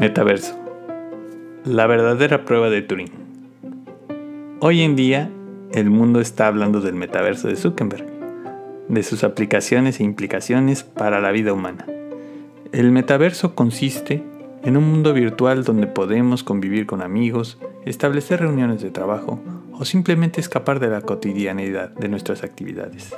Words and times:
Metaverso. 0.00 0.58
La 1.62 1.86
verdadera 1.86 2.46
prueba 2.46 2.70
de 2.70 2.80
Turing. 2.80 3.10
Hoy 4.60 4.80
en 4.80 4.96
día, 4.96 5.30
el 5.72 5.90
mundo 5.90 6.22
está 6.22 6.46
hablando 6.46 6.80
del 6.80 6.94
metaverso 6.94 7.48
de 7.48 7.56
Zuckerberg, 7.56 8.06
de 8.88 9.02
sus 9.02 9.24
aplicaciones 9.24 10.00
e 10.00 10.04
implicaciones 10.04 10.84
para 10.84 11.20
la 11.20 11.32
vida 11.32 11.52
humana. 11.52 11.84
El 12.72 12.92
metaverso 12.92 13.54
consiste 13.54 14.22
en 14.64 14.78
un 14.78 14.90
mundo 14.90 15.12
virtual 15.12 15.64
donde 15.64 15.86
podemos 15.86 16.44
convivir 16.44 16.86
con 16.86 17.02
amigos, 17.02 17.58
establecer 17.84 18.40
reuniones 18.40 18.80
de 18.80 18.90
trabajo 18.90 19.38
o 19.72 19.84
simplemente 19.84 20.40
escapar 20.40 20.80
de 20.80 20.88
la 20.88 21.02
cotidianidad 21.02 21.90
de 21.90 22.08
nuestras 22.08 22.42
actividades 22.42 23.14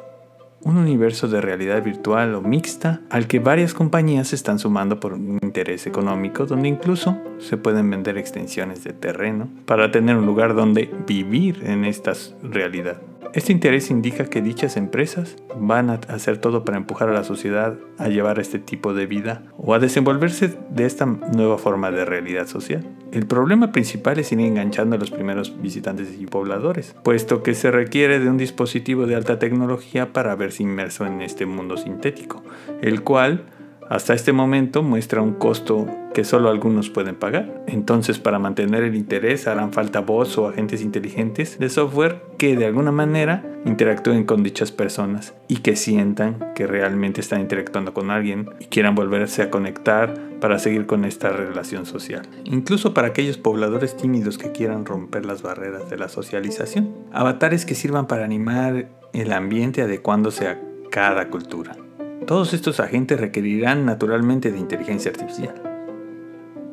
un 0.65 0.77
universo 0.77 1.29
de 1.29 1.41
realidad 1.41 1.83
virtual 1.83 2.35
o 2.35 2.41
mixta 2.41 3.01
al 3.11 3.27
que 3.27 3.39
varias 3.39 3.75
compañías 3.75 4.29
se 4.29 4.37
están 4.37 4.59
sumando 4.59 5.01
por 5.01 5.13
un 5.13 5.39
interés 5.43 5.87
económico 5.87 6.47
donde 6.47 6.69
incluso 6.69 7.19
se 7.39 7.57
pueden 7.57 7.91
vender 7.91 8.19
extensiones 8.19 8.85
de 8.85 8.93
terreno 8.93 9.49
para 9.67 9.91
tener 9.91 10.17
un 10.17 10.27
lugar 10.27 10.55
donde 10.55 10.91
vivir 11.07 11.63
en 11.65 11.85
esta 11.85 12.13
realidad. 12.43 13.01
Este 13.35 13.51
interés 13.51 13.91
indica 13.91 14.27
que 14.27 14.43
dichas 14.43 14.77
empresas 14.77 15.37
van 15.57 15.89
a 15.89 15.95
hacer 16.09 16.37
todo 16.37 16.67
para 16.67 16.77
empujar 16.77 17.09
a 17.09 17.15
la 17.15 17.25
sociedad 17.25 17.79
a 17.97 18.09
llevar 18.09 18.39
este 18.39 18.59
tipo 18.59 18.93
de 18.93 19.07
vida 19.07 19.45
o 19.57 19.73
a 19.73 19.79
desenvolverse 19.79 20.55
de 20.69 20.85
esta 20.85 21.07
nueva 21.07 21.57
forma 21.57 21.91
de 21.91 22.05
realidad 22.05 22.47
social. 22.47 22.85
El 23.11 23.27
problema 23.27 23.73
principal 23.73 24.19
es 24.19 24.33
ir 24.33 24.41
enganchando 24.41 24.97
a 24.97 24.99
los 24.99 25.11
primeros 25.11 25.61
visitantes 25.63 26.09
y 26.19 26.27
pobladores, 26.27 26.95
puesto 27.03 27.43
que 27.43 27.55
se 27.55 27.71
requiere 27.71 28.21
de 28.21 28.29
un 28.29 28.37
dispositivo 28.37 29.07
de 29.07 29.15
alta 29.15 29.39
tecnología 29.39 30.13
para 30.13 30.35
verse 30.35 30.63
inmerso 30.63 31.07
en 31.07 31.23
este 31.23 31.47
mundo 31.47 31.79
sintético, 31.79 32.43
el 32.83 33.03
cual 33.03 33.45
hasta 33.93 34.15
este 34.15 34.33
momento 34.33 34.83
muestra 34.83 35.21
un 35.21 35.35
costo 35.35 35.87
que 36.15 36.25
solo 36.25 36.49
algunos 36.49 36.89
pueden 36.89 37.15
pagar. 37.15 37.63
Entonces, 37.67 38.19
para 38.19 38.39
mantener 38.39 38.85
el 38.85 38.95
interés 38.95 39.47
harán 39.47 39.75
falta 39.75 40.01
bots 40.01 40.39
o 40.39 40.49
agentes 40.49 40.81
inteligentes 40.81 41.59
de 41.59 41.69
software 41.69 42.23
que 42.39 42.57
de 42.57 42.65
alguna 42.65 42.91
manera 42.91 43.45
interactúen 43.67 44.25
con 44.25 44.43
dichas 44.43 44.73
personas 44.73 45.35
y 45.47 45.57
que 45.57 45.77
sientan 45.77 46.55
que 46.55 46.67
realmente 46.67 47.21
están 47.21 47.43
interactuando 47.43 47.93
con 47.93 48.11
alguien 48.11 48.49
y 48.61 48.65
quieran 48.65 48.95
volverse 48.95 49.43
a 49.43 49.51
conectar 49.51 50.19
para 50.41 50.59
seguir 50.59 50.87
con 50.87 51.05
esta 51.05 51.29
relación 51.29 51.85
social. 51.85 52.23
Incluso 52.45 52.95
para 52.95 53.09
aquellos 53.09 53.37
pobladores 53.37 53.95
tímidos 53.95 54.39
que 54.39 54.53
quieran 54.53 54.87
romper 54.87 55.27
las 55.27 55.43
barreras 55.43 55.91
de 55.91 55.99
la 55.99 56.09
socialización. 56.09 56.95
Avatares 57.13 57.67
que 57.67 57.75
sirvan 57.75 58.07
para 58.07 58.25
animar 58.25 58.89
el 59.13 59.33
ambiente 59.35 59.83
adecuándose 59.83 60.49
a 60.49 60.59
cada 60.91 61.29
cultura. 61.29 61.77
Todos 62.27 62.55
estos 62.55 62.79
agentes 62.79 63.21
requerirán 63.21 63.85
naturalmente 63.85 64.53
de 64.53 64.59
inteligencia 64.59 65.11
artificial. 65.11 65.55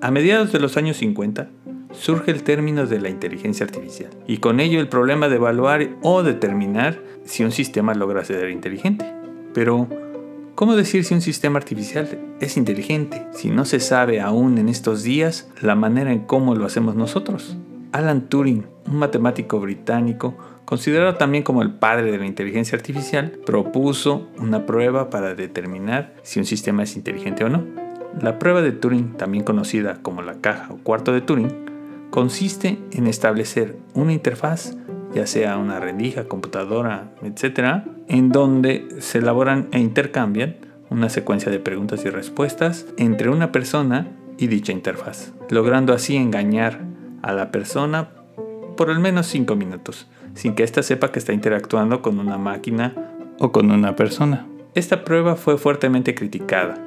A 0.01 0.11
mediados 0.11 0.51
de 0.51 0.59
los 0.59 0.77
años 0.77 0.97
50 0.97 1.49
surge 1.91 2.31
el 2.31 2.43
término 2.43 2.85
de 2.85 3.01
la 3.01 3.09
inteligencia 3.09 3.65
artificial 3.65 4.11
y 4.27 4.37
con 4.37 4.59
ello 4.59 4.79
el 4.79 4.89
problema 4.89 5.27
de 5.27 5.37
evaluar 5.37 5.89
o 6.03 6.21
determinar 6.21 7.01
si 7.25 7.43
un 7.43 7.51
sistema 7.51 7.95
logra 7.95 8.23
ser 8.23 8.49
inteligente. 8.49 9.11
Pero, 9.53 9.87
¿cómo 10.53 10.75
decir 10.75 11.03
si 11.03 11.15
un 11.15 11.21
sistema 11.21 11.57
artificial 11.57 12.07
es 12.39 12.55
inteligente 12.55 13.25
si 13.31 13.49
no 13.49 13.65
se 13.65 13.79
sabe 13.79 14.21
aún 14.21 14.59
en 14.59 14.69
estos 14.69 15.01
días 15.03 15.49
la 15.61 15.75
manera 15.75 16.13
en 16.13 16.19
cómo 16.19 16.53
lo 16.55 16.65
hacemos 16.65 16.95
nosotros? 16.95 17.57
Alan 17.91 18.29
Turing, 18.29 18.65
un 18.87 18.97
matemático 18.97 19.59
británico, 19.59 20.37
considerado 20.65 21.15
también 21.15 21.43
como 21.43 21.61
el 21.61 21.71
padre 21.71 22.11
de 22.11 22.17
la 22.17 22.25
inteligencia 22.25 22.75
artificial, 22.75 23.31
propuso 23.45 24.27
una 24.37 24.65
prueba 24.65 25.09
para 25.09 25.33
determinar 25.33 26.13
si 26.21 26.39
un 26.39 26.45
sistema 26.45 26.83
es 26.83 26.95
inteligente 26.95 27.43
o 27.43 27.49
no. 27.49 27.63
La 28.21 28.37
prueba 28.39 28.61
de 28.61 28.71
Turing, 28.71 29.13
también 29.17 29.43
conocida 29.43 29.99
como 30.01 30.21
la 30.21 30.35
caja 30.41 30.71
o 30.71 30.77
cuarto 30.77 31.13
de 31.13 31.21
Turing, 31.21 31.69
consiste 32.09 32.79
en 32.91 33.07
establecer 33.07 33.77
una 33.93 34.13
interfaz, 34.13 34.75
ya 35.13 35.25
sea 35.25 35.57
una 35.57 35.79
rendija, 35.79 36.25
computadora, 36.25 37.11
etc., 37.23 37.83
en 38.07 38.29
donde 38.29 38.87
se 38.99 39.19
elaboran 39.19 39.67
e 39.71 39.79
intercambian 39.79 40.57
una 40.89 41.09
secuencia 41.09 41.51
de 41.51 41.59
preguntas 41.59 42.03
y 42.05 42.09
respuestas 42.09 42.87
entre 42.97 43.29
una 43.29 43.51
persona 43.51 44.07
y 44.37 44.47
dicha 44.47 44.71
interfaz, 44.71 45.33
logrando 45.49 45.93
así 45.93 46.15
engañar 46.15 46.88
a 47.21 47.33
la 47.33 47.51
persona 47.51 48.09
por 48.77 48.89
al 48.89 48.99
menos 48.99 49.27
5 49.27 49.55
minutos, 49.55 50.07
sin 50.35 50.55
que 50.55 50.63
ésta 50.63 50.83
sepa 50.83 51.11
que 51.11 51.19
está 51.19 51.33
interactuando 51.33 52.01
con 52.01 52.19
una 52.19 52.37
máquina 52.37 52.93
o 53.37 53.51
con 53.51 53.71
una 53.71 53.95
persona. 53.95 54.47
Esta 54.73 55.03
prueba 55.03 55.35
fue 55.35 55.57
fuertemente 55.57 56.15
criticada, 56.15 56.81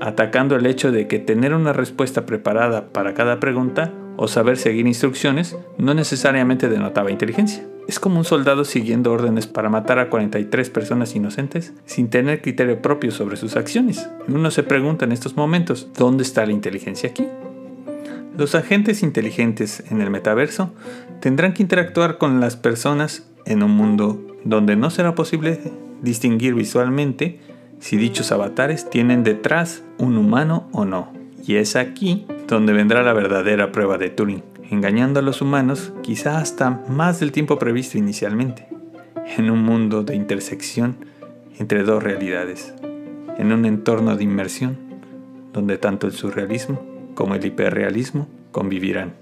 atacando 0.00 0.54
el 0.54 0.66
hecho 0.66 0.92
de 0.92 1.08
que 1.08 1.18
tener 1.18 1.54
una 1.54 1.72
respuesta 1.72 2.26
preparada 2.26 2.92
para 2.92 3.14
cada 3.14 3.40
pregunta 3.40 3.92
o 4.16 4.28
saber 4.28 4.56
seguir 4.58 4.86
instrucciones 4.86 5.56
no 5.78 5.94
necesariamente 5.94 6.68
denotaba 6.68 7.10
inteligencia. 7.10 7.66
Es 7.88 7.98
como 7.98 8.18
un 8.18 8.24
soldado 8.24 8.64
siguiendo 8.64 9.10
órdenes 9.10 9.46
para 9.46 9.68
matar 9.68 9.98
a 9.98 10.08
43 10.08 10.70
personas 10.70 11.16
inocentes 11.16 11.72
sin 11.84 12.10
tener 12.10 12.42
criterio 12.42 12.80
propio 12.80 13.10
sobre 13.10 13.36
sus 13.36 13.56
acciones. 13.56 14.08
Uno 14.28 14.50
se 14.50 14.62
pregunta 14.62 15.04
en 15.04 15.12
estos 15.12 15.36
momentos, 15.36 15.88
¿dónde 15.98 16.22
está 16.22 16.46
la 16.46 16.52
inteligencia 16.52 17.10
aquí? 17.10 17.26
Los 18.36 18.54
agentes 18.54 19.02
inteligentes 19.02 19.84
en 19.90 20.00
el 20.00 20.10
metaverso 20.10 20.72
tendrán 21.20 21.52
que 21.52 21.62
interactuar 21.62 22.16
con 22.16 22.40
las 22.40 22.56
personas 22.56 23.28
en 23.44 23.62
un 23.62 23.72
mundo 23.72 24.38
donde 24.44 24.74
no 24.74 24.88
será 24.88 25.14
posible 25.14 25.60
distinguir 26.00 26.54
visualmente 26.54 27.40
si 27.78 27.98
dichos 27.98 28.32
avatares 28.32 28.88
tienen 28.88 29.22
detrás 29.22 29.82
un 29.98 30.16
humano 30.16 30.68
o 30.72 30.86
no. 30.86 31.12
Y 31.46 31.56
es 31.56 31.76
aquí 31.76 32.24
donde 32.48 32.72
vendrá 32.72 33.02
la 33.02 33.12
verdadera 33.12 33.70
prueba 33.70 33.98
de 33.98 34.08
Turing, 34.08 34.42
engañando 34.70 35.20
a 35.20 35.22
los 35.22 35.42
humanos 35.42 35.92
quizá 36.02 36.38
hasta 36.38 36.70
más 36.88 37.20
del 37.20 37.32
tiempo 37.32 37.58
previsto 37.58 37.98
inicialmente, 37.98 38.66
en 39.36 39.50
un 39.50 39.62
mundo 39.62 40.04
de 40.04 40.14
intersección 40.14 40.96
entre 41.58 41.82
dos 41.82 42.02
realidades, 42.02 42.72
en 43.36 43.52
un 43.52 43.66
entorno 43.66 44.16
de 44.16 44.24
inmersión 44.24 44.78
donde 45.52 45.76
tanto 45.76 46.06
el 46.06 46.14
surrealismo 46.14 46.91
como 47.14 47.34
el 47.34 47.44
hiperrealismo 47.44 48.28
convivirán. 48.50 49.14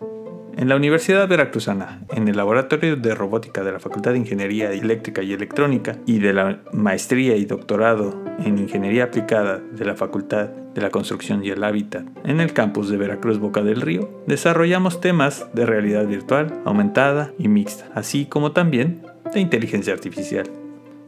En 0.57 0.69
la 0.69 0.77
Universidad 0.77 1.29
Veracruzana, 1.29 2.03
en 2.11 2.29
el 2.29 2.37
Laboratorio 2.37 2.97
de 2.97 3.15
Robótica 3.15 3.63
de 3.63 3.73
la 3.73 3.79
Facultad 3.79 4.13
de 4.13 4.19
Ingeniería 4.19 4.73
Eléctrica 4.73 5.23
y 5.23 5.33
Electrónica 5.33 5.97
y 6.07 6.19
de 6.19 6.33
la 6.33 6.61
Maestría 6.73 7.37
y 7.37 7.45
Doctorado 7.45 8.21
en 8.45 8.59
Ingeniería 8.59 9.05
Aplicada 9.05 9.59
de 9.59 9.85
la 9.85 9.95
Facultad 9.95 10.49
de 10.49 10.81
la 10.81 10.91
Construcción 10.91 11.45
y 11.45 11.51
el 11.51 11.65
Hábitat 11.65 12.05
en 12.25 12.41
el 12.41 12.53
campus 12.53 12.91
de 12.91 12.97
Veracruz 12.97 13.39
Boca 13.39 13.63
del 13.63 13.81
Río, 13.81 14.11
desarrollamos 14.27 15.01
temas 15.01 15.47
de 15.53 15.67
realidad 15.67 16.07
virtual, 16.07 16.61
aumentada 16.65 17.33
y 17.39 17.49
mixta, 17.49 17.89
así 17.95 18.27
como 18.27 18.53
también 18.53 19.03
de 19.33 19.41
inteligencia 19.41 19.95
artificial. 19.95 20.47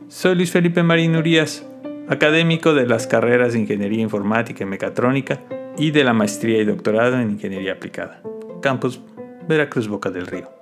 Soy 0.09 0.35
Luis 0.35 0.53
Felipe 0.53 0.83
Marín 0.83 1.17
Urias, 1.17 1.67
académico 2.09 2.75
de 2.75 2.87
las 2.87 3.07
carreras 3.07 3.53
de 3.53 3.61
Ingeniería 3.61 4.03
Informática 4.03 4.63
y 4.63 4.67
Mecatrónica 4.67 5.41
y 5.77 5.91
de 5.91 6.05
la 6.05 6.13
maestría 6.13 6.61
y 6.61 6.65
doctorado 6.65 7.19
en 7.19 7.31
Ingeniería 7.31 7.73
Aplicada. 7.73 8.23
Campus 8.61 9.01
Veracruz 9.49 9.89
Boca 9.89 10.11
del 10.11 10.27
Río. 10.27 10.62